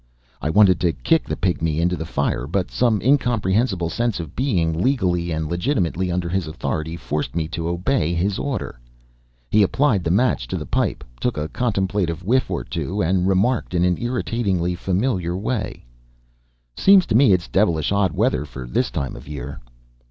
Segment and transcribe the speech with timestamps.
[0.41, 4.81] I wanted to kick the pygmy into the fire, but some incomprehensible sense of being
[4.81, 8.79] legally and legitimately under his authority forced me to obey his order.
[9.51, 13.75] He applied the match to the pipe, took a contemplative whiff or two, and remarked,
[13.75, 15.85] in an irritatingly familiar way:
[16.75, 19.59] "Seems to me it's devilish odd weather for this time of year."